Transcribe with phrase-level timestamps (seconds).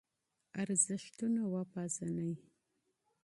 [0.61, 1.41] ارزښتونه
[1.73, 2.33] پېژنئ.